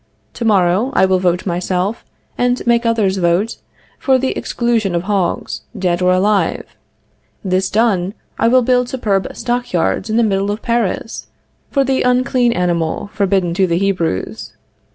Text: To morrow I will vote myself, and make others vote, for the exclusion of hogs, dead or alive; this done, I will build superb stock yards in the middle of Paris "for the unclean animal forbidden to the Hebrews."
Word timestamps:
To 0.33 0.45
morrow 0.45 0.89
I 0.95 1.05
will 1.05 1.19
vote 1.19 1.45
myself, 1.45 2.03
and 2.35 2.65
make 2.65 2.87
others 2.87 3.17
vote, 3.17 3.57
for 3.99 4.17
the 4.17 4.35
exclusion 4.35 4.95
of 4.95 5.03
hogs, 5.03 5.61
dead 5.77 6.01
or 6.01 6.11
alive; 6.11 6.65
this 7.43 7.69
done, 7.69 8.15
I 8.39 8.47
will 8.47 8.63
build 8.63 8.89
superb 8.89 9.27
stock 9.35 9.71
yards 9.73 10.09
in 10.09 10.17
the 10.17 10.23
middle 10.23 10.49
of 10.49 10.63
Paris 10.63 11.27
"for 11.69 11.83
the 11.83 12.01
unclean 12.01 12.51
animal 12.51 13.11
forbidden 13.13 13.53
to 13.53 13.67
the 13.67 13.77
Hebrews." 13.77 14.53